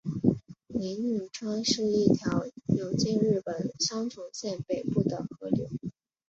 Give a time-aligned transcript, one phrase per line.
[0.69, 5.69] 铃鹿川是一条流经日本三重县北部的河流。